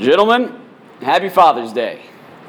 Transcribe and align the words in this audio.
Gentlemen, 0.00 0.58
happy 1.02 1.28
Father's 1.28 1.74
Day. 1.74 2.00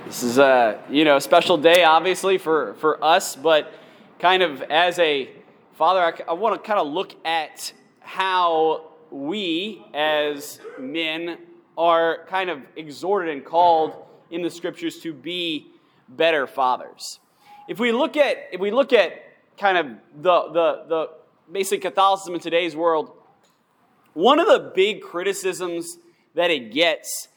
This 0.06 0.24
is 0.24 0.38
a 0.38 0.82
you 0.90 1.04
know 1.04 1.18
a 1.18 1.22
special 1.22 1.58
day, 1.58 1.84
obviously 1.84 2.38
for 2.38 2.76
for 2.76 3.04
us, 3.04 3.36
but 3.36 3.74
kind 4.20 4.42
of 4.42 4.62
as 4.62 4.98
a 5.00 5.30
father, 5.74 6.00
I, 6.00 6.32
I 6.32 6.34
want 6.34 6.56
to 6.56 6.66
kind 6.66 6.80
of 6.80 6.88
look 6.88 7.14
at 7.26 7.74
how 8.00 8.92
we 9.12 9.84
as 9.94 10.62
men 10.80 11.40
are 11.78 12.26
kind 12.30 12.50
of 12.50 12.62
exhorted 12.78 13.36
and 13.36 13.44
called 13.44 14.02
in 14.30 14.42
the 14.44 14.50
scriptures 14.50 15.00
to 15.00 15.12
be 15.14 15.68
better 16.08 16.48
fathers. 16.48 17.20
If 17.68 17.82
we 17.82 17.92
look 17.92 18.16
at 18.16 18.38
if 18.54 18.62
we 18.62 18.72
look 18.72 18.94
at 18.94 19.12
kind 19.58 19.78
of 19.78 19.88
the 20.22 20.42
the 20.54 20.84
the 20.88 21.10
basic 21.52 21.82
Catholicism 21.82 22.34
in 22.34 22.40
today's 22.40 22.78
world, 22.78 23.12
one 24.14 24.40
of 24.40 24.48
the 24.48 24.72
big 24.74 25.02
criticisms 25.02 25.98
that 26.34 26.50
it 26.50 26.72
gets 26.72 27.28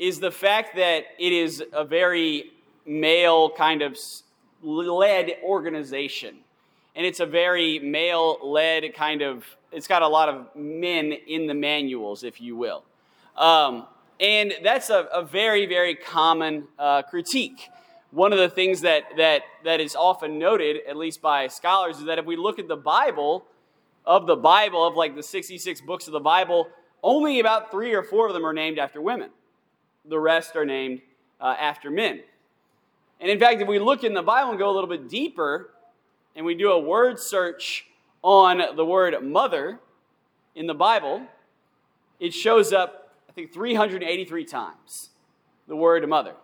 is 0.00 0.18
the 0.18 0.30
fact 0.30 0.74
that 0.76 1.04
it 1.18 1.32
is 1.32 1.62
a 1.74 1.84
very 1.84 2.52
male 2.86 3.50
kind 3.50 3.82
of 3.82 3.98
led 4.62 5.32
organization. 5.44 6.38
And 6.96 7.04
it's 7.04 7.20
a 7.20 7.26
very 7.26 7.78
male 7.78 8.38
led 8.42 8.94
kind 8.94 9.20
of, 9.20 9.44
it's 9.70 9.86
got 9.86 10.00
a 10.00 10.08
lot 10.08 10.30
of 10.30 10.56
men 10.56 11.12
in 11.12 11.46
the 11.46 11.54
manuals, 11.54 12.24
if 12.24 12.40
you 12.40 12.56
will. 12.56 12.82
Um, 13.36 13.86
and 14.18 14.54
that's 14.64 14.88
a, 14.88 15.06
a, 15.12 15.22
very, 15.22 15.66
very 15.66 15.94
common 15.94 16.64
uh, 16.78 17.02
critique. 17.02 17.68
One 18.10 18.32
of 18.32 18.38
the 18.38 18.48
things 18.48 18.80
that, 18.80 19.04
that, 19.18 19.42
that 19.64 19.80
is 19.80 19.94
often 19.94 20.38
noted, 20.38 20.78
at 20.88 20.96
least 20.96 21.20
by 21.20 21.46
scholars, 21.46 21.98
is 21.98 22.06
that 22.06 22.18
if 22.18 22.24
we 22.24 22.36
look 22.36 22.58
at 22.58 22.68
the 22.68 22.76
Bible, 22.76 23.44
of 24.06 24.26
the 24.26 24.36
Bible, 24.36 24.86
of 24.86 24.94
like 24.94 25.14
the 25.14 25.22
66 25.22 25.82
books 25.82 26.06
of 26.06 26.14
the 26.14 26.20
Bible, 26.20 26.68
only 27.02 27.38
about 27.38 27.70
three 27.70 27.92
or 27.92 28.02
four 28.02 28.28
of 28.28 28.34
them 28.34 28.46
are 28.46 28.54
named 28.54 28.78
after 28.78 29.00
women. 29.00 29.30
The 30.10 30.18
rest 30.18 30.56
are 30.56 30.66
named 30.66 31.00
uh, 31.40 31.54
after 31.58 31.90
men. 31.90 32.20
And 33.20 33.30
in 33.30 33.38
fact, 33.38 33.62
if 33.62 33.68
we 33.68 33.78
look 33.78 34.02
in 34.02 34.12
the 34.12 34.22
Bible 34.22 34.50
and 34.50 34.58
go 34.58 34.68
a 34.68 34.74
little 34.74 34.90
bit 34.90 35.08
deeper, 35.08 35.70
and 36.34 36.44
we 36.44 36.56
do 36.56 36.72
a 36.72 36.78
word 36.78 37.20
search 37.20 37.86
on 38.22 38.60
the 38.76 38.84
word 38.84 39.14
mother 39.22 39.80
in 40.54 40.66
the 40.66 40.74
Bible, 40.74 41.22
it 42.18 42.34
shows 42.34 42.70
up, 42.72 43.14
I 43.28 43.32
think, 43.32 43.52
383 43.52 44.44
times 44.44 45.10
the 45.68 45.76
word 45.76 46.08
mother, 46.08 46.34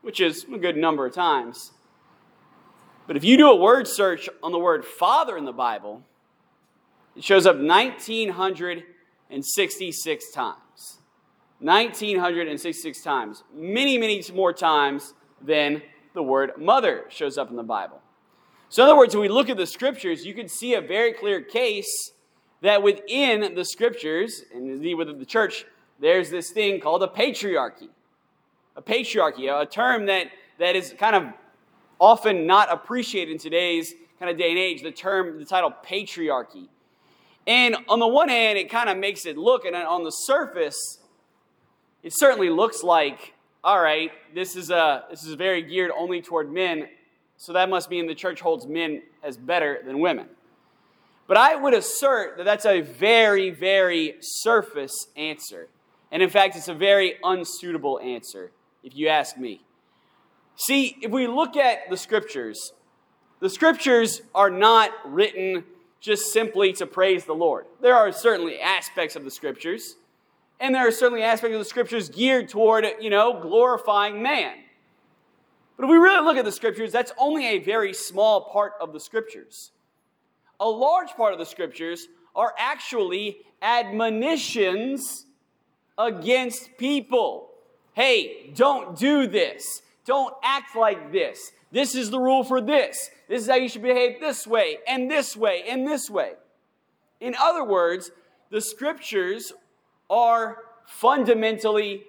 which 0.00 0.20
is 0.20 0.46
a 0.52 0.56
good 0.56 0.78
number 0.78 1.04
of 1.04 1.12
times. 1.12 1.72
But 3.06 3.18
if 3.18 3.24
you 3.24 3.36
do 3.36 3.50
a 3.50 3.56
word 3.56 3.86
search 3.86 4.30
on 4.42 4.52
the 4.52 4.58
word 4.58 4.86
father 4.86 5.36
in 5.36 5.44
the 5.44 5.52
Bible, 5.52 6.02
it 7.14 7.22
shows 7.22 7.44
up 7.44 7.56
1,966 7.56 10.32
times. 10.32 11.01
1,966 11.62 13.02
times. 13.02 13.44
Many, 13.54 13.96
many 13.96 14.22
more 14.34 14.52
times 14.52 15.14
than 15.40 15.82
the 16.12 16.22
word 16.22 16.52
mother 16.58 17.04
shows 17.08 17.38
up 17.38 17.50
in 17.50 17.56
the 17.56 17.62
Bible. 17.62 18.00
So, 18.68 18.82
in 18.82 18.88
other 18.88 18.98
words, 18.98 19.14
when 19.14 19.22
we 19.22 19.28
look 19.28 19.48
at 19.48 19.56
the 19.56 19.66
scriptures, 19.66 20.24
you 20.24 20.34
can 20.34 20.48
see 20.48 20.74
a 20.74 20.80
very 20.80 21.12
clear 21.12 21.40
case 21.40 22.12
that 22.62 22.82
within 22.82 23.54
the 23.54 23.64
scriptures, 23.64 24.42
and 24.52 24.70
indeed 24.70 24.94
within 24.94 25.18
the 25.18 25.26
church, 25.26 25.64
there's 26.00 26.30
this 26.30 26.50
thing 26.50 26.80
called 26.80 27.02
a 27.02 27.06
patriarchy. 27.06 27.88
A 28.76 28.82
patriarchy, 28.82 29.48
a 29.48 29.66
term 29.66 30.06
that, 30.06 30.28
that 30.58 30.74
is 30.74 30.94
kind 30.98 31.14
of 31.14 31.24
often 32.00 32.46
not 32.46 32.72
appreciated 32.72 33.30
in 33.30 33.38
today's 33.38 33.94
kind 34.18 34.30
of 34.30 34.36
day 34.36 34.50
and 34.50 34.58
age, 34.58 34.82
the 34.82 34.90
term, 34.90 35.38
the 35.38 35.44
title 35.44 35.72
patriarchy. 35.84 36.68
And 37.46 37.76
on 37.88 37.98
the 37.98 38.08
one 38.08 38.28
hand, 38.28 38.58
it 38.58 38.70
kind 38.70 38.88
of 38.88 38.96
makes 38.96 39.26
it 39.26 39.36
look, 39.36 39.64
and 39.64 39.76
on 39.76 40.04
the 40.04 40.10
surface, 40.10 40.98
it 42.02 42.12
certainly 42.16 42.50
looks 42.50 42.82
like, 42.82 43.34
all 43.62 43.80
right, 43.80 44.10
this 44.34 44.56
is, 44.56 44.70
a, 44.70 45.04
this 45.10 45.24
is 45.24 45.34
very 45.34 45.62
geared 45.62 45.92
only 45.96 46.20
toward 46.20 46.52
men, 46.52 46.88
so 47.36 47.52
that 47.52 47.68
must 47.68 47.90
mean 47.90 48.06
the 48.06 48.14
church 48.14 48.40
holds 48.40 48.66
men 48.66 49.02
as 49.22 49.36
better 49.36 49.80
than 49.84 50.00
women. 50.00 50.26
But 51.26 51.36
I 51.36 51.54
would 51.54 51.74
assert 51.74 52.36
that 52.36 52.44
that's 52.44 52.66
a 52.66 52.80
very, 52.80 53.50
very 53.50 54.16
surface 54.20 55.06
answer. 55.16 55.68
And 56.10 56.22
in 56.22 56.28
fact, 56.28 56.56
it's 56.56 56.68
a 56.68 56.74
very 56.74 57.14
unsuitable 57.22 58.00
answer, 58.00 58.50
if 58.82 58.96
you 58.96 59.08
ask 59.08 59.38
me. 59.38 59.62
See, 60.56 60.96
if 61.00 61.10
we 61.10 61.26
look 61.26 61.56
at 61.56 61.88
the 61.88 61.96
scriptures, 61.96 62.72
the 63.40 63.48
scriptures 63.48 64.22
are 64.34 64.50
not 64.50 64.90
written 65.04 65.64
just 66.00 66.32
simply 66.32 66.72
to 66.74 66.86
praise 66.86 67.24
the 67.24 67.32
Lord. 67.32 67.64
There 67.80 67.94
are 67.94 68.12
certainly 68.12 68.60
aspects 68.60 69.16
of 69.16 69.24
the 69.24 69.30
scriptures, 69.30 69.96
and 70.62 70.72
there 70.72 70.86
are 70.86 70.92
certainly 70.92 71.24
aspects 71.24 71.54
of 71.54 71.58
the 71.58 71.68
scriptures 71.68 72.08
geared 72.08 72.48
toward, 72.48 72.86
you 73.00 73.10
know, 73.10 73.40
glorifying 73.40 74.22
man. 74.22 74.54
But 75.76 75.84
if 75.84 75.90
we 75.90 75.96
really 75.96 76.24
look 76.24 76.36
at 76.36 76.44
the 76.44 76.52
scriptures, 76.52 76.92
that's 76.92 77.12
only 77.18 77.46
a 77.46 77.58
very 77.58 77.92
small 77.92 78.48
part 78.52 78.74
of 78.80 78.92
the 78.92 79.00
scriptures. 79.00 79.72
A 80.60 80.68
large 80.68 81.10
part 81.10 81.32
of 81.32 81.40
the 81.40 81.46
scriptures 81.46 82.06
are 82.36 82.54
actually 82.56 83.38
admonitions 83.60 85.26
against 85.98 86.76
people. 86.78 87.50
Hey, 87.94 88.52
don't 88.54 88.96
do 88.96 89.26
this. 89.26 89.82
Don't 90.04 90.32
act 90.44 90.76
like 90.76 91.10
this. 91.10 91.50
This 91.72 91.96
is 91.96 92.10
the 92.10 92.20
rule 92.20 92.44
for 92.44 92.60
this. 92.60 93.10
This 93.28 93.42
is 93.42 93.48
how 93.48 93.56
you 93.56 93.68
should 93.68 93.82
behave 93.82 94.20
this 94.20 94.46
way, 94.46 94.78
and 94.86 95.10
this 95.10 95.36
way, 95.36 95.64
and 95.68 95.88
this 95.88 96.08
way. 96.08 96.34
In 97.20 97.34
other 97.40 97.64
words, 97.64 98.12
the 98.50 98.60
scriptures 98.60 99.52
are 100.08 100.58
fundamentally 100.86 102.04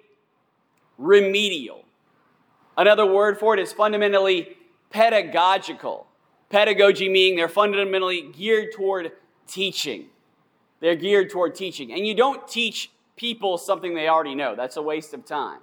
remedial. 0.98 1.84
Another 2.76 3.06
word 3.06 3.38
for 3.38 3.54
it 3.54 3.60
is 3.60 3.72
fundamentally 3.72 4.56
pedagogical. 4.90 6.06
Pedagogy 6.50 7.08
meaning 7.08 7.36
they're 7.36 7.48
fundamentally 7.48 8.30
geared 8.32 8.72
toward 8.72 9.12
teaching. 9.46 10.06
They're 10.80 10.96
geared 10.96 11.30
toward 11.30 11.54
teaching. 11.54 11.92
And 11.92 12.06
you 12.06 12.14
don't 12.14 12.46
teach 12.46 12.90
people 13.16 13.58
something 13.58 13.94
they 13.94 14.08
already 14.08 14.34
know, 14.34 14.54
that's 14.54 14.76
a 14.76 14.82
waste 14.82 15.14
of 15.14 15.24
time. 15.24 15.60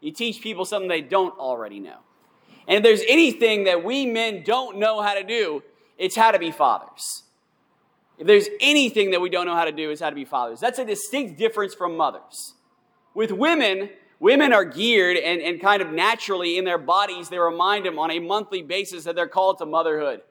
You 0.00 0.10
teach 0.12 0.40
people 0.40 0.64
something 0.64 0.88
they 0.88 1.00
don't 1.00 1.38
already 1.38 1.80
know. 1.80 1.98
And 2.66 2.78
if 2.78 2.82
there's 2.82 3.02
anything 3.08 3.64
that 3.64 3.84
we 3.84 4.06
men 4.06 4.42
don't 4.44 4.78
know 4.78 5.02
how 5.02 5.14
to 5.14 5.22
do, 5.22 5.62
it's 5.98 6.16
how 6.16 6.30
to 6.30 6.38
be 6.38 6.50
fathers. 6.50 7.22
If 8.18 8.26
there's 8.26 8.48
anything 8.60 9.10
that 9.10 9.20
we 9.20 9.28
don't 9.28 9.46
know 9.46 9.54
how 9.54 9.64
to 9.64 9.72
do, 9.72 9.90
is 9.90 10.00
how 10.00 10.10
to 10.10 10.14
be 10.14 10.24
fathers. 10.24 10.60
That's 10.60 10.78
a 10.78 10.84
distinct 10.84 11.38
difference 11.38 11.74
from 11.74 11.96
mothers. 11.96 12.54
With 13.12 13.32
women, 13.32 13.90
women 14.20 14.52
are 14.52 14.64
geared 14.64 15.16
and, 15.16 15.40
and 15.40 15.60
kind 15.60 15.82
of 15.82 15.92
naturally 15.92 16.58
in 16.58 16.64
their 16.64 16.78
bodies, 16.78 17.28
they 17.28 17.38
remind 17.38 17.86
them 17.86 17.98
on 17.98 18.10
a 18.10 18.20
monthly 18.20 18.62
basis 18.62 19.04
that 19.04 19.14
they're 19.16 19.28
called 19.28 19.58
to 19.58 19.66
motherhood. 19.66 20.22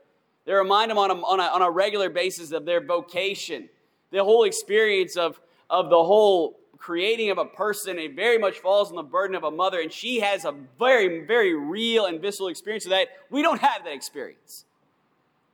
They 0.45 0.53
remind 0.53 0.91
them 0.91 0.97
on 0.97 1.11
a, 1.11 1.15
on 1.15 1.39
a, 1.39 1.43
on 1.43 1.61
a 1.61 1.69
regular 1.69 2.09
basis 2.09 2.51
of 2.51 2.65
their 2.65 2.83
vocation, 2.83 3.69
the 4.11 4.23
whole 4.23 4.43
experience 4.43 5.15
of, 5.15 5.39
of 5.69 5.89
the 5.89 6.03
whole 6.03 6.59
creating 6.77 7.29
of 7.29 7.37
a 7.37 7.45
person, 7.45 7.97
it 7.97 8.13
very 8.13 8.37
much 8.37 8.59
falls 8.59 8.89
on 8.89 8.97
the 8.97 9.03
burden 9.03 9.37
of 9.37 9.45
a 9.45 9.51
mother, 9.51 9.79
and 9.79 9.89
she 9.89 10.19
has 10.19 10.43
a 10.43 10.53
very, 10.77 11.25
very 11.25 11.53
real 11.53 12.05
and 12.05 12.21
visceral 12.21 12.49
experience 12.49 12.83
of 12.83 12.89
that. 12.89 13.07
We 13.29 13.41
don't 13.41 13.61
have 13.61 13.85
that 13.85 13.93
experience. 13.93 14.65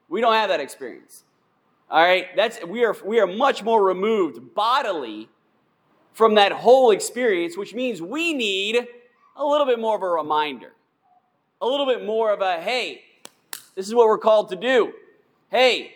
We 0.10 0.22
don't 0.22 0.34
have 0.34 0.50
that 0.50 0.60
experience. 0.60 1.24
All 1.92 2.04
right, 2.04 2.28
that's 2.36 2.64
we 2.66 2.84
are 2.86 2.96
we 3.04 3.20
are 3.20 3.28
much 3.28 3.64
more 3.64 3.84
removed 3.84 4.54
bodily 4.54 5.30
from 6.14 6.36
that 6.36 6.52
whole 6.52 6.92
experience, 6.92 7.58
which 7.58 7.74
means 7.74 8.02
we 8.02 8.34
need 8.34 8.88
a 9.36 9.46
little 9.46 9.66
bit 9.66 9.80
more 9.80 9.96
of 9.96 10.04
a 10.04 10.10
reminder, 10.10 10.74
a 11.62 11.66
little 11.66 11.86
bit 11.86 12.06
more 12.06 12.32
of 12.32 12.42
a 12.42 12.62
hey, 12.62 13.02
this 13.76 13.88
is 13.88 13.96
what 13.96 14.08
we're 14.08 14.18
called 14.18 14.50
to 14.50 14.56
do. 14.56 14.94
Hey, 15.50 15.94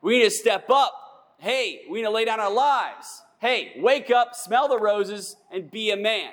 we 0.00 0.18
need 0.18 0.24
to 0.24 0.30
step 0.30 0.70
up. 0.70 1.36
Hey, 1.38 1.82
we 1.90 1.98
need 1.98 2.04
to 2.04 2.10
lay 2.10 2.24
down 2.24 2.38
our 2.38 2.52
lives 2.52 3.22
hey, 3.42 3.72
wake 3.76 4.08
up, 4.08 4.36
smell 4.36 4.68
the 4.68 4.78
roses, 4.78 5.34
and 5.50 5.68
be 5.68 5.90
a 5.90 5.96
man. 5.96 6.30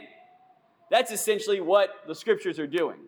That's 0.92 1.12
essentially 1.12 1.60
what 1.60 2.04
the 2.08 2.14
scriptures 2.14 2.60
are 2.60 2.68
doing. 2.68 3.00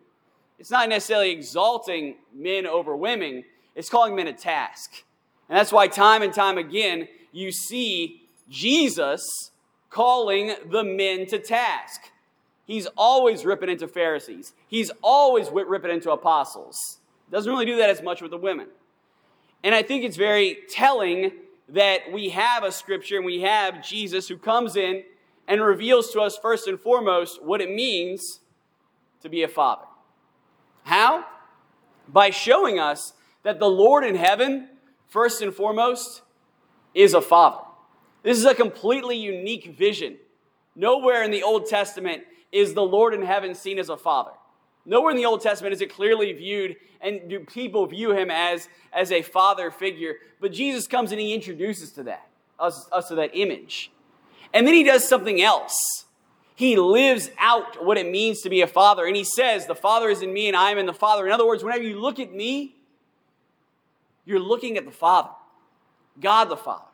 It's 0.58 0.72
not 0.72 0.88
necessarily 0.88 1.30
exalting 1.30 2.16
men 2.34 2.66
over 2.66 2.96
women, 2.96 3.44
it's 3.76 3.88
calling 3.88 4.16
men 4.16 4.26
a 4.26 4.32
task. 4.32 5.04
And 5.52 5.58
that's 5.58 5.70
why, 5.70 5.86
time 5.86 6.22
and 6.22 6.32
time 6.32 6.56
again, 6.56 7.08
you 7.30 7.52
see 7.52 8.22
Jesus 8.48 9.50
calling 9.90 10.54
the 10.70 10.82
men 10.82 11.26
to 11.26 11.38
task. 11.38 12.10
He's 12.64 12.86
always 12.96 13.44
ripping 13.44 13.68
into 13.68 13.86
Pharisees, 13.86 14.54
he's 14.66 14.90
always 15.02 15.50
ripping 15.50 15.90
into 15.90 16.10
apostles. 16.10 17.00
Doesn't 17.30 17.52
really 17.52 17.66
do 17.66 17.76
that 17.76 17.90
as 17.90 18.00
much 18.00 18.22
with 18.22 18.30
the 18.30 18.38
women. 18.38 18.68
And 19.62 19.74
I 19.74 19.82
think 19.82 20.04
it's 20.04 20.16
very 20.16 20.56
telling 20.70 21.32
that 21.68 22.10
we 22.10 22.30
have 22.30 22.64
a 22.64 22.72
scripture 22.72 23.16
and 23.16 23.26
we 23.26 23.42
have 23.42 23.84
Jesus 23.84 24.28
who 24.28 24.38
comes 24.38 24.74
in 24.74 25.04
and 25.46 25.60
reveals 25.60 26.12
to 26.12 26.22
us 26.22 26.38
first 26.38 26.66
and 26.66 26.80
foremost 26.80 27.44
what 27.44 27.60
it 27.60 27.70
means 27.70 28.40
to 29.20 29.28
be 29.28 29.42
a 29.42 29.48
father. 29.48 29.84
How? 30.84 31.26
By 32.08 32.30
showing 32.30 32.78
us 32.78 33.12
that 33.42 33.58
the 33.58 33.68
Lord 33.68 34.02
in 34.02 34.14
heaven, 34.14 34.70
first 35.12 35.42
and 35.42 35.54
foremost, 35.54 36.22
is 36.94 37.12
a 37.12 37.20
father. 37.20 37.62
This 38.22 38.38
is 38.38 38.46
a 38.46 38.54
completely 38.54 39.16
unique 39.16 39.76
vision. 39.76 40.16
Nowhere 40.74 41.22
in 41.22 41.30
the 41.30 41.42
Old 41.42 41.66
Testament 41.66 42.22
is 42.50 42.72
the 42.72 42.82
Lord 42.82 43.12
in 43.12 43.22
heaven 43.22 43.54
seen 43.54 43.78
as 43.78 43.90
a 43.90 43.96
father. 43.96 44.30
Nowhere 44.86 45.10
in 45.10 45.18
the 45.18 45.26
Old 45.26 45.42
Testament 45.42 45.74
is 45.74 45.82
it 45.82 45.92
clearly 45.92 46.32
viewed, 46.32 46.76
and 47.02 47.28
do 47.28 47.40
people 47.40 47.86
view 47.86 48.12
him 48.12 48.30
as, 48.30 48.68
as 48.90 49.12
a 49.12 49.20
father 49.20 49.70
figure. 49.70 50.14
But 50.40 50.52
Jesus 50.52 50.86
comes 50.86 51.12
and 51.12 51.20
he 51.20 51.34
introduces 51.34 51.92
to 51.92 52.04
that, 52.04 52.26
us, 52.58 52.88
us 52.90 53.08
to 53.08 53.14
that 53.16 53.32
image. 53.34 53.92
And 54.54 54.66
then 54.66 54.74
he 54.74 54.82
does 54.82 55.06
something 55.06 55.42
else. 55.42 56.06
He 56.54 56.76
lives 56.76 57.30
out 57.38 57.84
what 57.84 57.98
it 57.98 58.10
means 58.10 58.40
to 58.42 58.50
be 58.50 58.62
a 58.62 58.66
father. 58.66 59.04
And 59.04 59.14
he 59.16 59.24
says, 59.24 59.66
The 59.66 59.74
Father 59.74 60.08
is 60.08 60.22
in 60.22 60.32
me, 60.32 60.48
and 60.48 60.56
I 60.56 60.70
am 60.70 60.78
in 60.78 60.86
the 60.86 60.92
Father. 60.94 61.26
In 61.26 61.32
other 61.32 61.46
words, 61.46 61.64
whenever 61.64 61.82
you 61.82 62.00
look 62.00 62.18
at 62.18 62.32
me, 62.32 62.76
you're 64.24 64.40
looking 64.40 64.76
at 64.76 64.84
the 64.84 64.92
Father, 64.92 65.30
God 66.20 66.46
the 66.46 66.56
Father. 66.56 66.84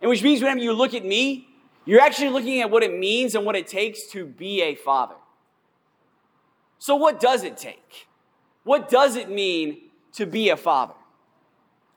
And 0.00 0.08
which 0.08 0.22
means 0.22 0.42
whenever 0.42 0.60
you 0.60 0.72
look 0.72 0.94
at 0.94 1.04
me, 1.04 1.48
you're 1.84 2.00
actually 2.00 2.28
looking 2.28 2.60
at 2.60 2.70
what 2.70 2.82
it 2.82 2.96
means 2.96 3.34
and 3.34 3.44
what 3.44 3.56
it 3.56 3.66
takes 3.66 4.06
to 4.12 4.24
be 4.24 4.62
a 4.62 4.74
father. 4.74 5.14
So, 6.78 6.96
what 6.96 7.20
does 7.20 7.44
it 7.44 7.56
take? 7.56 8.08
What 8.64 8.88
does 8.88 9.16
it 9.16 9.28
mean 9.28 9.78
to 10.14 10.26
be 10.26 10.50
a 10.50 10.56
father? 10.56 10.94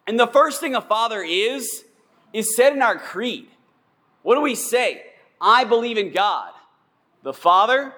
And 0.07 0.19
the 0.19 0.28
first 0.28 0.60
thing 0.60 0.75
a 0.75 0.81
father 0.81 1.24
is, 1.24 1.86
is 2.34 2.56
said 2.56 2.74
in 2.74 2.81
our 2.81 2.98
creed. 2.98 3.48
What 4.22 4.36
do 4.36 4.42
we 4.42 4.56
say? 4.56 5.04
I 5.40 5.63
believe 5.63 5.98
in 5.98 6.12
God, 6.12 6.51
the 7.24 7.34
Father, 7.34 7.94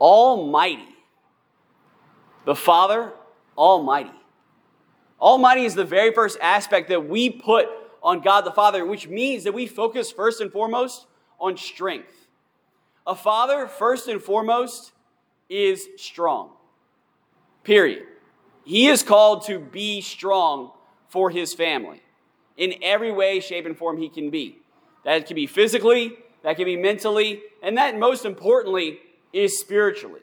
Almighty. 0.00 0.88
The 2.44 2.54
Father, 2.54 3.12
Almighty. 3.56 4.17
Almighty 5.20 5.64
is 5.64 5.74
the 5.74 5.84
very 5.84 6.12
first 6.12 6.38
aspect 6.40 6.88
that 6.88 7.08
we 7.08 7.30
put 7.30 7.68
on 8.02 8.20
God 8.20 8.44
the 8.44 8.52
Father, 8.52 8.84
which 8.86 9.08
means 9.08 9.44
that 9.44 9.52
we 9.52 9.66
focus 9.66 10.12
first 10.12 10.40
and 10.40 10.52
foremost 10.52 11.06
on 11.40 11.56
strength. 11.56 12.28
A 13.06 13.14
father, 13.14 13.66
first 13.66 14.06
and 14.06 14.22
foremost, 14.22 14.92
is 15.48 15.88
strong. 15.96 16.50
Period. 17.64 18.04
He 18.64 18.86
is 18.86 19.02
called 19.02 19.46
to 19.46 19.58
be 19.58 20.00
strong 20.00 20.72
for 21.08 21.30
his 21.30 21.54
family 21.54 22.02
in 22.56 22.74
every 22.82 23.10
way, 23.10 23.40
shape, 23.40 23.64
and 23.64 23.76
form 23.76 23.96
he 23.96 24.08
can 24.08 24.30
be. 24.30 24.58
That 25.04 25.26
can 25.26 25.36
be 25.36 25.46
physically, 25.46 26.18
that 26.42 26.56
can 26.56 26.66
be 26.66 26.76
mentally, 26.76 27.42
and 27.62 27.78
that 27.78 27.98
most 27.98 28.24
importantly 28.24 28.98
is 29.32 29.58
spiritually 29.58 30.20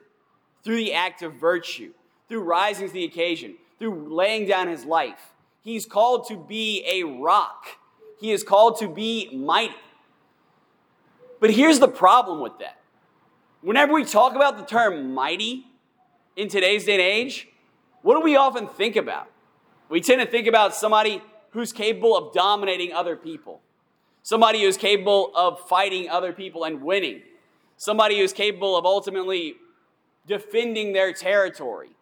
through 0.64 0.78
the 0.78 0.94
act 0.94 1.22
of 1.24 1.34
virtue, 1.34 1.92
through 2.30 2.42
rising 2.42 2.88
to 2.88 2.94
the 2.94 3.04
occasion, 3.04 3.56
through 3.80 4.14
laying 4.14 4.48
down 4.48 4.68
his 4.68 4.86
life. 4.86 5.34
He's 5.62 5.86
called 5.86 6.28
to 6.28 6.38
be 6.38 6.86
a 6.90 7.04
rock, 7.04 7.66
he 8.20 8.32
is 8.32 8.44
called 8.44 8.80
to 8.80 8.88
be 8.88 9.30
mighty. 9.36 9.76
But 11.40 11.52
here's 11.52 11.80
the 11.80 11.88
problem 11.88 12.40
with 12.40 12.58
that 12.60 12.78
Whenever 13.62 13.94
we 13.94 14.06
talk 14.06 14.36
about 14.36 14.58
the 14.58 14.64
term 14.64 15.14
mighty 15.16 15.66
in 16.36 16.48
today's 16.48 16.86
day 16.86 16.94
and 16.94 17.02
age, 17.02 17.48
what 18.04 18.14
do 18.16 18.22
we 18.22 18.36
often 18.36 18.68
think 18.68 18.96
about? 18.96 19.28
We 19.90 20.02
tend 20.02 20.22
to 20.22 20.28
think 20.28 20.46
about 20.46 20.76
somebody 20.76 21.20
who's 21.50 21.74
capable 21.74 22.16
of 22.16 22.32
dominating 22.32 22.94
other 22.94 23.16
people, 23.16 23.62
somebody 24.22 24.62
who's 24.62 24.78
capable 24.78 25.32
of 25.36 25.60
fighting 25.68 26.10
other 26.10 26.32
people 26.32 26.64
and 26.64 26.84
winning, 26.84 27.24
somebody 27.78 28.20
who's 28.20 28.34
capable 28.34 28.78
of 28.78 28.86
ultimately 28.86 29.56
defending 30.28 30.94
their 30.94 31.12
territory. 31.12 31.95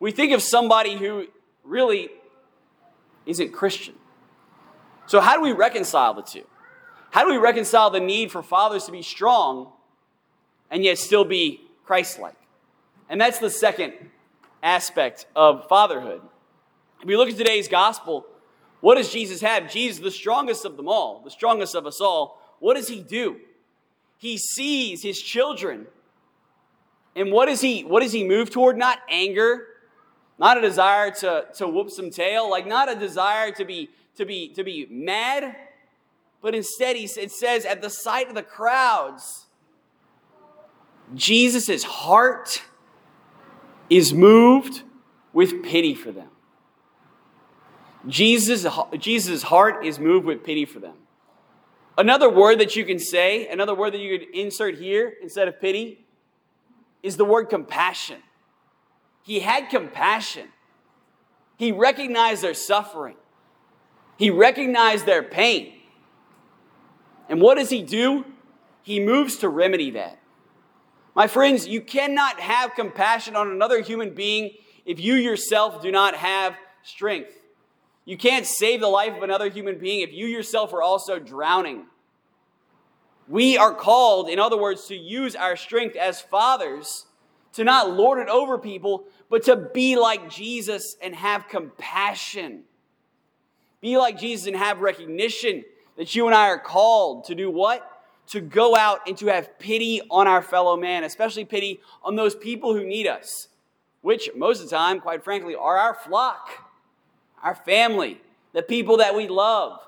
We 0.00 0.10
think 0.10 0.32
of 0.32 0.42
somebody 0.42 0.96
who 0.96 1.26
really 1.62 2.10
isn't 3.26 3.52
Christian. 3.52 3.94
So, 5.06 5.20
how 5.20 5.36
do 5.36 5.42
we 5.42 5.52
reconcile 5.52 6.14
the 6.14 6.22
two? 6.22 6.44
How 7.10 7.24
do 7.24 7.30
we 7.30 7.38
reconcile 7.38 7.90
the 7.90 8.00
need 8.00 8.32
for 8.32 8.42
fathers 8.42 8.84
to 8.84 8.92
be 8.92 9.02
strong 9.02 9.72
and 10.70 10.84
yet 10.84 10.98
still 10.98 11.24
be 11.24 11.60
Christ 11.84 12.18
like. 12.18 12.36
And 13.08 13.20
that's 13.20 13.38
the 13.38 13.50
second 13.50 13.94
aspect 14.62 15.26
of 15.34 15.66
fatherhood. 15.68 16.22
If 17.00 17.06
we 17.06 17.16
look 17.16 17.28
at 17.28 17.36
today's 17.36 17.66
gospel, 17.66 18.26
what 18.80 18.94
does 18.94 19.12
Jesus 19.12 19.40
have? 19.40 19.70
Jesus, 19.70 20.00
the 20.00 20.10
strongest 20.10 20.64
of 20.64 20.76
them 20.76 20.88
all, 20.88 21.20
the 21.24 21.30
strongest 21.30 21.74
of 21.74 21.86
us 21.86 22.00
all, 22.00 22.40
what 22.60 22.76
does 22.76 22.88
he 22.88 23.00
do? 23.00 23.40
He 24.18 24.38
sees 24.38 25.02
his 25.02 25.20
children. 25.20 25.86
And 27.16 27.32
what 27.32 27.46
does 27.46 27.60
he 27.60 27.82
what 27.82 28.02
does 28.02 28.12
he 28.12 28.22
move 28.22 28.50
toward? 28.50 28.76
Not 28.76 28.98
anger, 29.10 29.66
not 30.40 30.56
a 30.56 30.62
desire 30.62 31.10
to, 31.10 31.44
to 31.54 31.68
whoop 31.68 31.90
some 31.90 32.10
tail, 32.10 32.50
like 32.50 32.66
not 32.66 32.90
a 32.90 32.98
desire 32.98 33.52
to 33.52 33.64
be 33.64 33.90
to 34.16 34.24
be 34.24 34.48
to 34.54 34.64
be 34.64 34.86
mad, 34.90 35.54
but 36.40 36.54
instead 36.54 36.96
he, 36.96 37.04
it 37.04 37.30
says 37.30 37.64
at 37.66 37.82
the 37.82 37.90
sight 37.90 38.28
of 38.28 38.34
the 38.34 38.42
crowds, 38.42 39.46
Jesus' 41.14 41.84
heart 41.84 42.62
is 43.90 44.14
moved 44.14 44.82
with 45.34 45.62
pity 45.62 45.94
for 45.94 46.10
them. 46.10 46.30
Jesus' 48.08 48.66
Jesus' 48.98 49.42
heart 49.42 49.84
is 49.84 49.98
moved 49.98 50.24
with 50.24 50.42
pity 50.42 50.64
for 50.64 50.80
them. 50.80 50.96
Another 51.98 52.30
word 52.30 52.58
that 52.60 52.76
you 52.76 52.86
can 52.86 52.98
say, 52.98 53.46
another 53.48 53.74
word 53.74 53.92
that 53.92 54.00
you 54.00 54.18
could 54.18 54.28
insert 54.34 54.78
here 54.78 55.12
instead 55.20 55.48
of 55.48 55.60
pity, 55.60 56.06
is 57.02 57.18
the 57.18 57.26
word 57.26 57.50
compassion. 57.50 58.22
He 59.22 59.40
had 59.40 59.68
compassion. 59.68 60.48
He 61.56 61.72
recognized 61.72 62.42
their 62.42 62.54
suffering. 62.54 63.16
He 64.16 64.30
recognized 64.30 65.06
their 65.06 65.22
pain. 65.22 65.74
And 67.28 67.40
what 67.40 67.56
does 67.56 67.70
he 67.70 67.82
do? 67.82 68.24
He 68.82 68.98
moves 68.98 69.36
to 69.38 69.48
remedy 69.48 69.90
that. 69.92 70.18
My 71.14 71.26
friends, 71.26 71.66
you 71.66 71.80
cannot 71.80 72.40
have 72.40 72.74
compassion 72.74 73.36
on 73.36 73.50
another 73.50 73.82
human 73.82 74.14
being 74.14 74.52
if 74.86 75.00
you 75.00 75.14
yourself 75.14 75.82
do 75.82 75.90
not 75.90 76.14
have 76.14 76.54
strength. 76.82 77.32
You 78.04 78.16
can't 78.16 78.46
save 78.46 78.80
the 78.80 78.88
life 78.88 79.16
of 79.16 79.22
another 79.22 79.50
human 79.50 79.78
being 79.78 80.00
if 80.00 80.12
you 80.12 80.26
yourself 80.26 80.72
are 80.72 80.82
also 80.82 81.18
drowning. 81.18 81.86
We 83.28 83.56
are 83.56 83.74
called, 83.74 84.28
in 84.28 84.40
other 84.40 84.56
words, 84.56 84.86
to 84.86 84.96
use 84.96 85.36
our 85.36 85.56
strength 85.56 85.94
as 85.94 86.20
fathers 86.20 87.06
to 87.54 87.64
not 87.64 87.92
lord 87.92 88.20
it 88.20 88.28
over 88.28 88.58
people, 88.58 89.04
but 89.28 89.44
to 89.44 89.56
be 89.56 89.96
like 89.96 90.30
Jesus 90.30 90.96
and 91.02 91.14
have 91.14 91.48
compassion. 91.48 92.62
Be 93.80 93.96
like 93.96 94.18
Jesus 94.18 94.46
and 94.46 94.56
have 94.56 94.80
recognition 94.80 95.64
that 95.96 96.14
you 96.14 96.26
and 96.26 96.34
I 96.34 96.48
are 96.48 96.58
called 96.58 97.24
to 97.24 97.34
do 97.34 97.50
what? 97.50 97.86
to 98.30 98.40
go 98.40 98.76
out 98.76 99.00
and 99.08 99.18
to 99.18 99.26
have 99.26 99.58
pity 99.58 100.00
on 100.08 100.28
our 100.28 100.40
fellow 100.40 100.76
man, 100.76 101.02
especially 101.02 101.44
pity 101.44 101.80
on 102.02 102.14
those 102.14 102.34
people 102.34 102.74
who 102.74 102.86
need 102.86 103.08
us, 103.08 103.48
which 104.02 104.30
most 104.36 104.62
of 104.62 104.70
the 104.70 104.76
time, 104.76 105.00
quite 105.00 105.24
frankly, 105.24 105.56
are 105.56 105.76
our 105.76 105.94
flock, 105.94 106.48
our 107.42 107.56
family, 107.56 108.20
the 108.52 108.62
people 108.62 108.98
that 108.98 109.16
we 109.16 109.26
love, 109.26 109.80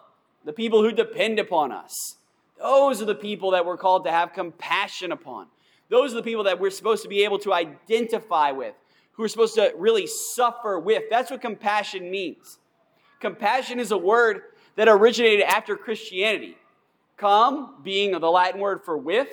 the 0.45 0.53
people 0.53 0.83
who 0.83 0.91
depend 0.91 1.39
upon 1.39 1.71
us. 1.71 2.17
Those 2.59 3.01
are 3.01 3.07
the 3.07 3.15
people 3.15 3.53
that 3.53 3.65
we're 3.65 3.77
called 3.77 4.05
to 4.05 4.11
have 4.11 4.33
compassion 4.33 5.13
upon. 5.13 5.47
Those 5.93 6.15
are 6.15 6.17
the 6.17 6.23
people 6.23 6.45
that 6.45 6.59
we're 6.59 6.71
supposed 6.71 7.03
to 7.03 7.09
be 7.11 7.23
able 7.23 7.39
to 7.41 7.53
identify 7.53 8.51
with, 8.51 8.75
who 9.13 9.25
are 9.25 9.29
supposed 9.29 9.57
to 9.57 9.75
really 9.77 10.07
suffer 10.07 10.79
with. 10.79 11.03
That's 11.11 11.31
what 11.31 11.43
compassion 11.43 12.11
means. 12.11 12.59
Compassion 13.21 13.79
is 13.79 13.91
a 13.91 13.99
word 13.99 14.41
that 14.77 14.89
originated 14.89 15.43
after 15.43 15.77
Christianity. 15.77 16.57
Come 17.19 17.75
being 17.85 18.13
the 18.13 18.31
Latin 18.31 18.59
word 18.59 18.81
for 18.83 18.97
with, 18.97 19.29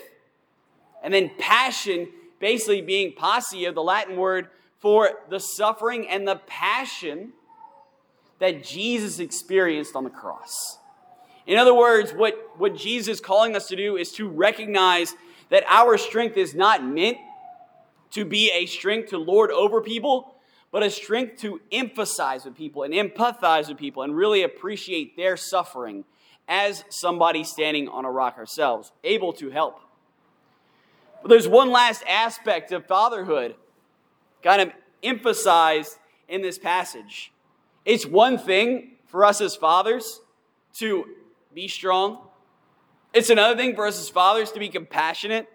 and 1.01 1.13
then 1.13 1.31
passion 1.39 2.09
basically 2.41 2.81
being 2.81 3.13
passia, 3.13 3.71
the 3.71 3.81
Latin 3.81 4.17
word 4.17 4.49
for 4.79 5.11
the 5.29 5.39
suffering 5.39 6.09
and 6.09 6.27
the 6.27 6.41
passion 6.45 7.31
that 8.39 8.65
Jesus 8.65 9.19
experienced 9.19 9.95
on 9.95 10.03
the 10.03 10.09
cross. 10.09 10.77
In 11.47 11.57
other 11.57 11.73
words, 11.73 12.11
what, 12.11 12.51
what 12.57 12.75
Jesus 12.75 13.15
is 13.15 13.21
calling 13.21 13.55
us 13.55 13.69
to 13.69 13.77
do 13.77 13.95
is 13.95 14.11
to 14.13 14.27
recognize 14.27 15.15
that 15.49 15.63
our 15.67 15.97
strength 15.97 16.37
is 16.37 16.55
not 16.55 16.83
meant 16.83 17.17
to 18.11 18.25
be 18.25 18.51
a 18.51 18.65
strength 18.65 19.09
to 19.09 19.17
lord 19.17 19.51
over 19.51 19.81
people, 19.81 20.35
but 20.71 20.83
a 20.83 20.89
strength 20.89 21.41
to 21.41 21.59
emphasize 21.71 22.45
with 22.45 22.55
people 22.55 22.83
and 22.83 22.93
empathize 22.93 23.67
with 23.67 23.77
people 23.77 24.03
and 24.03 24.15
really 24.15 24.43
appreciate 24.43 25.15
their 25.17 25.35
suffering 25.35 26.05
as 26.47 26.83
somebody 26.89 27.43
standing 27.43 27.87
on 27.87 28.05
a 28.05 28.11
rock 28.11 28.37
ourselves, 28.37 28.91
able 29.03 29.33
to 29.33 29.49
help. 29.49 29.79
But 31.21 31.29
there's 31.29 31.47
one 31.47 31.71
last 31.71 32.03
aspect 32.07 32.71
of 32.71 32.85
fatherhood 32.85 33.55
kind 34.41 34.61
of 34.61 34.71
emphasized 35.03 35.97
in 36.27 36.41
this 36.41 36.57
passage. 36.57 37.31
It's 37.85 38.05
one 38.05 38.37
thing 38.37 38.91
for 39.07 39.25
us 39.25 39.41
as 39.41 39.55
fathers 39.55 40.21
to 40.75 41.05
be 41.53 41.67
strong, 41.67 42.19
it's 43.13 43.29
another 43.29 43.55
thing 43.55 43.75
for 43.75 43.87
us 43.87 43.99
as 43.99 44.09
fathers 44.09 44.51
to 44.51 44.59
be 44.59 44.69
compassionate. 44.69 45.47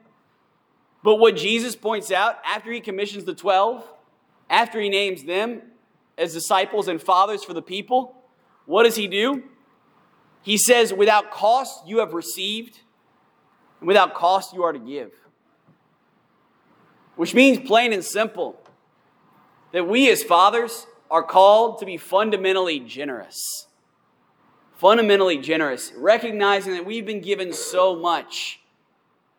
But 1.03 1.17
what 1.17 1.37
Jesus 1.37 1.77
points 1.77 2.11
out 2.11 2.37
after 2.45 2.73
he 2.73 2.81
commissions 2.81 3.25
the 3.25 3.35
12, 3.35 3.85
after 4.49 4.81
he 4.81 4.89
names 4.89 5.25
them 5.25 5.63
as 6.17 6.33
disciples 6.33 6.89
and 6.89 7.01
fathers 7.01 7.45
for 7.45 7.53
the 7.53 7.63
people, 7.63 8.17
what 8.67 8.85
does 8.85 8.97
he 8.97 9.07
do? 9.07 9.45
He 10.43 10.57
says, 10.57 10.93
Without 10.93 11.31
cost 11.31 11.87
you 11.87 11.99
have 11.99 12.15
received, 12.15 12.81
and 13.81 13.89
without 13.89 14.15
cost 14.15 14.55
you 14.55 14.63
are 14.63 14.73
to 14.73 14.79
give. 14.79 15.13
Which 17.17 17.35
means, 17.35 17.67
plain 17.67 17.93
and 17.93 18.05
simple, 18.05 18.61
that 19.73 19.87
we 19.87 20.11
as 20.11 20.23
fathers 20.23 20.87
are 21.11 21.23
called 21.23 21.79
to 21.79 21.87
be 21.87 21.97
fundamentally 21.97 22.81
generous. 22.81 23.67
Fundamentally 24.85 25.39
generous, 25.39 25.95
recognizing 25.97 26.75
that 26.75 26.85
we've 26.85 27.07
been 27.07 27.23
given 27.23 27.55
so 27.55 27.97
much. 27.97 28.61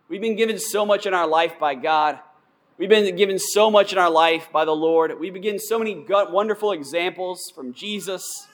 We've 0.09 0.19
been 0.19 0.35
given 0.35 0.57
so 0.57 0.87
much 0.87 1.05
in 1.05 1.13
our 1.13 1.27
life 1.27 1.59
by 1.59 1.75
God. 1.75 2.17
We've 2.79 2.89
been 2.89 3.15
given 3.15 3.37
so 3.37 3.69
much 3.69 3.91
in 3.91 3.99
our 3.99 4.09
life 4.09 4.47
by 4.51 4.65
the 4.65 4.75
Lord. 4.75 5.19
We've 5.19 5.33
been 5.33 5.43
given 5.43 5.59
so 5.59 5.77
many 5.77 6.03
wonderful 6.09 6.71
examples 6.71 7.51
from 7.53 7.75
Jesus 7.75 8.47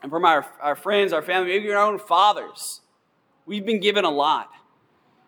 and 0.00 0.08
from 0.08 0.24
our, 0.24 0.46
our 0.60 0.76
friends, 0.76 1.12
our 1.12 1.20
family, 1.20 1.48
maybe 1.48 1.72
our 1.72 1.84
own 1.84 1.98
fathers. 1.98 2.80
We've 3.44 3.66
been 3.66 3.80
given 3.80 4.04
a 4.04 4.10
lot. 4.10 4.50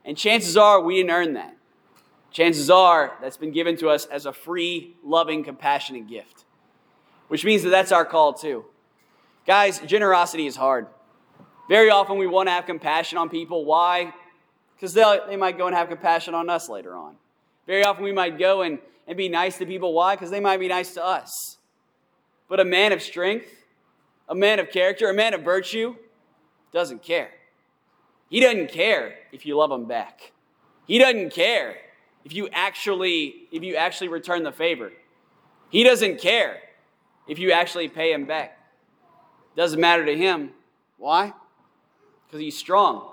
And 0.05 0.17
chances 0.17 0.57
are 0.57 0.81
we 0.81 0.99
didn't 0.99 1.11
earn 1.11 1.35
that. 1.35 1.57
Chances 2.31 2.71
are 2.71 3.19
that's 3.21 3.39
been 3.39 3.51
given 3.51 3.77
to 3.79 3.89
us 3.89 4.07
as 4.07 4.25
a 4.25 4.33
free, 4.33 4.95
loving, 5.03 5.43
compassionate 5.43 6.07
gift, 6.09 6.45
which 7.27 7.45
means 7.45 7.65
that 7.65 7.71
that's 7.71 7.91
our 7.91 8.05
call 8.05 8.35
too. 8.35 8.67
Guys, 9.51 9.81
generosity 9.81 10.47
is 10.47 10.55
hard. 10.55 10.87
Very 11.69 11.91
often 11.91 12.19
we 12.19 12.29
want 12.29 12.47
to 12.47 12.53
have 12.53 12.67
compassion 12.67 13.19
on 13.19 13.29
people. 13.29 13.65
Why? 13.65 14.15
Because 14.77 14.95
they 14.95 15.35
might 15.37 15.59
go 15.59 15.67
and 15.67 15.75
have 15.75 15.89
compassion 15.89 16.37
on 16.37 16.49
us 16.49 16.69
later 16.69 16.95
on. 16.95 17.17
Very 17.67 17.83
often 17.83 18.05
we 18.05 18.13
might 18.13 18.39
go 18.39 18.63
and, 18.63 18.79
and 19.09 19.17
be 19.17 19.29
nice 19.29 19.59
to 19.59 19.67
people. 19.67 19.93
Why? 19.93 20.15
Because 20.15 20.31
they 20.31 20.39
might 20.39 20.61
be 20.61 20.69
nice 20.69 20.95
to 20.95 21.05
us. 21.05 21.59
But 22.49 22.61
a 22.61 22.65
man 22.65 22.93
of 22.93 23.03
strength, 23.03 23.49
a 24.29 24.37
man 24.37 24.61
of 24.61 24.71
character, 24.71 25.11
a 25.11 25.15
man 25.15 25.35
of 25.35 25.43
virtue 25.43 25.97
doesn't 26.73 27.03
care. 27.03 27.31
He 28.29 28.39
doesn't 28.39 28.71
care 28.71 29.17
if 29.33 29.45
you 29.45 29.57
love 29.57 29.73
him 29.73 29.87
back. 29.87 30.31
He 30.87 30.97
doesn't 31.01 31.33
care 31.33 31.75
if 32.25 32.33
you 32.33 32.49
actually 32.53 33.49
if 33.51 33.65
you 33.65 33.75
actually 33.75 34.11
return 34.11 34.45
the 34.45 34.53
favor. 34.53 34.93
He 35.71 35.83
doesn't 35.83 36.21
care 36.21 36.59
if 37.27 37.41
you 37.41 37.51
actually 37.51 37.89
pay 37.89 38.13
him 38.13 38.27
back. 38.27 38.59
Doesn't 39.57 39.81
matter 39.81 40.05
to 40.05 40.17
him. 40.17 40.51
Why? 40.97 41.33
Because 42.27 42.41
he's 42.41 42.57
strong. 42.57 43.09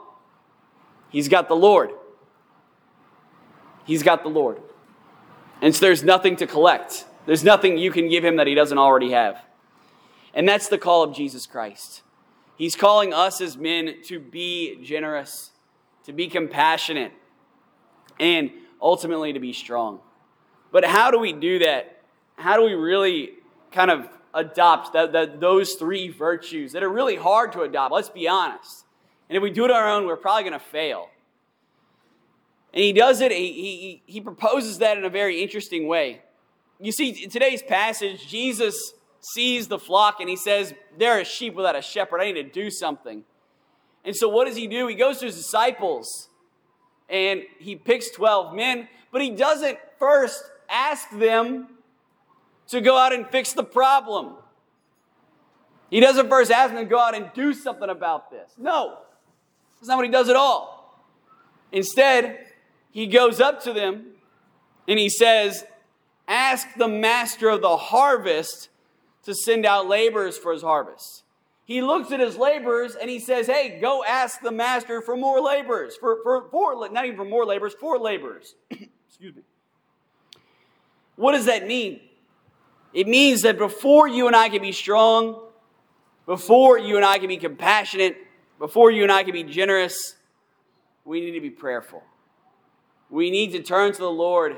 He's 1.09 1.27
got 1.27 1.47
the 1.47 1.55
Lord. 1.55 1.91
He's 3.85 4.03
got 4.03 4.23
the 4.23 4.29
Lord. 4.29 4.61
And 5.61 5.73
so 5.73 5.85
there's 5.85 6.03
nothing 6.03 6.35
to 6.37 6.47
collect. 6.47 7.05
There's 7.25 7.43
nothing 7.43 7.77
you 7.77 7.91
can 7.91 8.09
give 8.09 8.23
him 8.23 8.35
that 8.35 8.47
he 8.47 8.53
doesn't 8.53 8.77
already 8.77 9.11
have. 9.11 9.41
And 10.33 10.47
that's 10.47 10.67
the 10.67 10.77
call 10.77 11.03
of 11.03 11.15
Jesus 11.15 11.45
Christ. 11.45 12.03
He's 12.57 12.75
calling 12.75 13.13
us 13.13 13.41
as 13.41 13.57
men 13.57 13.95
to 14.05 14.19
be 14.19 14.79
generous, 14.83 15.51
to 16.05 16.13
be 16.13 16.27
compassionate, 16.27 17.11
and 18.19 18.51
ultimately 18.81 19.33
to 19.33 19.39
be 19.39 19.53
strong. 19.53 19.99
But 20.71 20.83
how 20.83 21.11
do 21.11 21.19
we 21.19 21.33
do 21.33 21.59
that? 21.59 22.01
How 22.35 22.57
do 22.57 22.63
we 22.63 22.73
really 22.73 23.31
kind 23.71 23.89
of 23.89 24.07
adopt 24.37 24.93
that, 24.93 25.41
those 25.41 25.73
three 25.73 26.09
virtues 26.09 26.71
that 26.73 26.83
are 26.83 26.89
really 26.89 27.15
hard 27.15 27.51
to 27.53 27.61
adopt? 27.61 27.91
Let's 27.93 28.09
be 28.09 28.27
honest. 28.27 28.85
And 29.29 29.35
if 29.35 29.43
we 29.43 29.49
do 29.49 29.65
it 29.65 29.71
on 29.71 29.77
our 29.77 29.89
own, 29.89 30.05
we're 30.05 30.15
probably 30.15 30.43
going 30.43 30.53
to 30.53 30.65
fail. 30.65 31.09
And 32.73 32.83
he 32.83 32.93
does 32.93 33.21
it, 33.21 33.31
he, 33.31 33.51
he, 33.51 34.03
he 34.05 34.21
proposes 34.21 34.77
that 34.79 34.97
in 34.97 35.03
a 35.03 35.09
very 35.09 35.41
interesting 35.41 35.87
way. 35.87 36.21
You 36.79 36.91
see, 36.91 37.09
in 37.23 37.29
today's 37.29 37.63
passage, 37.63 38.27
Jesus 38.27 38.93
sees 39.19 39.67
the 39.67 39.79
flock 39.79 40.19
and 40.19 40.29
he 40.29 40.35
says, 40.35 40.73
There 40.97 41.17
are 41.17 41.21
a 41.21 41.25
sheep 41.25 41.55
without 41.55 41.75
a 41.75 41.81
shepherd. 41.81 42.21
I 42.21 42.31
need 42.31 42.43
to 42.43 42.49
do 42.49 42.69
something. 42.69 43.23
And 44.05 44.15
so, 44.15 44.29
what 44.29 44.45
does 44.45 44.55
he 44.55 44.67
do? 44.67 44.87
He 44.87 44.95
goes 44.95 45.19
to 45.19 45.25
his 45.25 45.35
disciples 45.35 46.29
and 47.09 47.41
he 47.59 47.75
picks 47.75 48.11
12 48.11 48.53
men, 48.53 48.87
but 49.11 49.21
he 49.21 49.31
doesn't 49.31 49.79
first 49.97 50.43
ask 50.69 51.09
them 51.09 51.67
to 52.67 52.81
go 52.81 52.97
out 52.97 53.13
and 53.13 53.27
fix 53.27 53.53
the 53.53 53.63
problem. 53.63 54.35
He 55.89 55.99
doesn't 55.99 56.29
first 56.29 56.51
ask 56.51 56.73
them 56.73 56.83
to 56.83 56.89
go 56.89 56.99
out 56.99 57.15
and 57.15 57.31
do 57.33 57.53
something 57.53 57.89
about 57.89 58.29
this. 58.29 58.51
No, 58.57 58.99
that's 59.79 59.87
not 59.87 59.97
what 59.97 60.05
he 60.05 60.11
does 60.11 60.29
at 60.29 60.35
all. 60.35 61.03
Instead, 61.71 62.39
he 62.91 63.07
goes 63.07 63.39
up 63.39 63.63
to 63.63 63.73
them 63.73 64.07
and 64.87 64.99
he 64.99 65.09
says, 65.09 65.65
Ask 66.27 66.67
the 66.75 66.89
master 66.89 67.47
of 67.49 67.61
the 67.61 67.77
harvest 67.77 68.67
to 69.23 69.33
send 69.33 69.65
out 69.65 69.87
laborers 69.87 70.37
for 70.37 70.51
his 70.51 70.61
harvest 70.61 71.23
he 71.67 71.81
looks 71.81 72.13
at 72.13 72.21
his 72.21 72.37
laborers 72.37 72.95
and 72.95 73.09
he 73.09 73.19
says, 73.19 73.45
Hey, 73.45 73.77
go 73.81 74.01
ask 74.05 74.39
the 74.39 74.51
master 74.51 75.01
for 75.01 75.17
more 75.17 75.41
laborers, 75.41 75.97
for, 75.97 76.19
for, 76.23 76.47
for 76.49 76.89
not 76.89 77.03
even 77.03 77.17
for 77.17 77.25
more 77.25 77.45
laborers, 77.45 77.73
for 77.77 77.99
laborers. 77.99 78.55
Excuse 78.71 79.35
me. 79.35 79.41
What 81.17 81.33
does 81.33 81.45
that 81.45 81.67
mean? 81.67 81.99
It 82.97 83.07
means 83.07 83.43
that 83.43 83.59
before 83.59 84.07
you 84.07 84.25
and 84.25 84.35
I 84.35 84.49
can 84.49 84.61
be 84.61 84.71
strong, 84.71 85.39
before 86.25 86.79
you 86.79 86.95
and 86.95 87.05
I 87.05 87.19
can 87.19 87.27
be 87.27 87.37
compassionate, 87.37 88.17
before 88.57 88.89
you 88.89 89.03
and 89.03 89.11
I 89.11 89.21
can 89.21 89.33
be 89.33 89.43
generous, 89.43 90.15
we 91.05 91.21
need 91.21 91.33
to 91.33 91.41
be 91.41 91.51
prayerful. 91.51 92.01
We 93.11 93.29
need 93.29 93.51
to 93.51 93.61
turn 93.61 93.91
to 93.93 93.99
the 93.99 94.09
Lord 94.09 94.57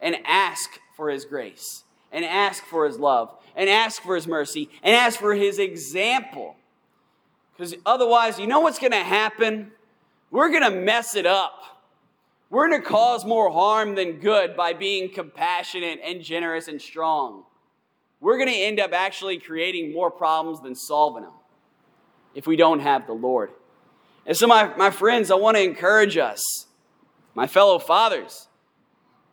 and 0.00 0.16
ask 0.24 0.80
for 0.96 1.08
His 1.08 1.24
grace 1.24 1.84
and 2.10 2.24
ask 2.24 2.64
for 2.64 2.84
His 2.84 2.98
love 2.98 3.38
and 3.58 3.68
ask 3.68 4.00
for 4.02 4.14
his 4.14 4.26
mercy 4.26 4.70
and 4.82 4.94
ask 4.94 5.18
for 5.18 5.34
his 5.34 5.58
example. 5.58 6.56
Because 7.54 7.74
otherwise, 7.84 8.38
you 8.38 8.46
know 8.46 8.60
what's 8.60 8.78
going 8.78 8.92
to 8.92 8.98
happen? 8.98 9.72
We're 10.30 10.50
going 10.50 10.62
to 10.62 10.70
mess 10.70 11.16
it 11.16 11.26
up. 11.26 11.82
We're 12.50 12.68
going 12.68 12.80
to 12.80 12.88
cause 12.88 13.26
more 13.26 13.50
harm 13.50 13.96
than 13.96 14.20
good 14.20 14.56
by 14.56 14.72
being 14.72 15.12
compassionate 15.12 15.98
and 16.02 16.22
generous 16.22 16.68
and 16.68 16.80
strong. 16.80 17.44
We're 18.20 18.36
going 18.36 18.48
to 18.48 18.54
end 18.54 18.80
up 18.80 18.92
actually 18.92 19.38
creating 19.38 19.92
more 19.92 20.10
problems 20.10 20.60
than 20.60 20.74
solving 20.74 21.22
them 21.22 21.32
if 22.34 22.46
we 22.46 22.56
don't 22.56 22.80
have 22.80 23.06
the 23.06 23.12
Lord. 23.12 23.50
And 24.26 24.36
so, 24.36 24.46
my, 24.46 24.74
my 24.76 24.90
friends, 24.90 25.30
I 25.30 25.36
want 25.36 25.56
to 25.56 25.62
encourage 25.62 26.16
us, 26.16 26.66
my 27.34 27.46
fellow 27.46 27.78
fathers, 27.78 28.48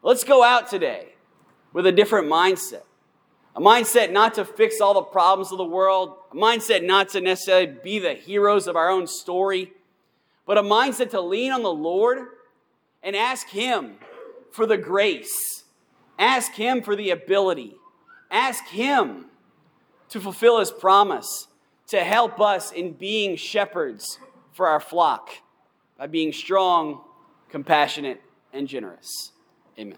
let's 0.02 0.24
go 0.24 0.44
out 0.44 0.70
today 0.70 1.14
with 1.74 1.86
a 1.86 1.92
different 1.92 2.28
mindset. 2.30 2.84
A 3.56 3.62
mindset 3.62 4.12
not 4.12 4.34
to 4.36 4.46
fix 4.46 4.82
all 4.82 4.94
the 4.94 5.02
problems 5.02 5.52
of 5.52 5.58
the 5.58 5.66
world, 5.66 6.16
a 6.32 6.36
mindset 6.36 6.84
not 6.84 7.10
to 7.10 7.22
necessarily 7.22 7.68
be 7.84 8.00
the 8.00 8.14
heroes 8.14 8.68
of 8.68 8.76
our 8.76 8.90
own 8.90 9.08
story, 9.08 9.74
but 10.46 10.58
a 10.58 10.62
mindset 10.62 11.10
to 11.12 11.22
lean 11.22 11.52
on 11.52 11.64
the 11.64 11.74
Lord 11.74 12.20
and 13.02 13.16
ask 13.16 13.48
Him 13.48 13.96
for 14.52 14.66
the 14.66 14.78
grace, 14.78 15.64
ask 16.20 16.54
Him 16.54 16.82
for 16.82 16.96
the 16.96 17.10
ability, 17.10 17.76
ask 18.32 18.66
Him 18.66 19.26
to 20.10 20.20
fulfill 20.20 20.60
His 20.60 20.72
promise 20.72 21.48
to 21.88 22.04
help 22.04 22.40
us 22.40 22.72
in 22.72 22.94
being 22.94 23.36
shepherds 23.36 24.20
for 24.54 24.68
our 24.68 24.80
flock 24.80 25.30
by 25.98 26.08
being 26.08 26.34
strong, 26.34 27.02
compassionate, 27.50 28.22
and 28.54 28.68
generous. 28.68 29.32
Amen. 29.78 29.98